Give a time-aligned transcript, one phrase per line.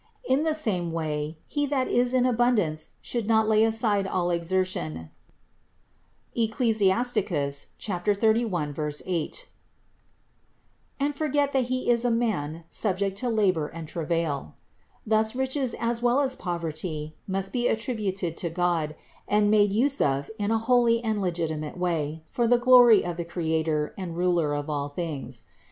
[0.27, 3.61] In the same way he that is in abundance should not (Eccli.
[3.61, 5.11] 31, 8) lay aside all exertion
[10.99, 14.55] and forget that he is a man subject to labor and travail.
[15.05, 18.95] Thus riches as well as poverty must be attributed to God
[19.27, 23.23] and made use of in a holy and legitimate way for the glory of the
[23.25, 25.43] Creator and Ruler of all things.